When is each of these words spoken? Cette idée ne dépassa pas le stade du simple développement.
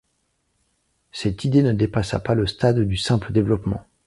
Cette 1.11 1.43
idée 1.43 1.61
ne 1.61 1.73
dépassa 1.73 2.19
pas 2.19 2.33
le 2.33 2.47
stade 2.47 2.79
du 2.79 2.97
simple 2.97 3.31
développement. 3.31 3.85